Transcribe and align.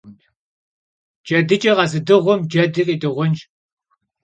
Cedıç'e 1.27 1.73
khezıdığum 1.77 2.41
cedi 2.51 2.83
khidığunş. 2.87 3.39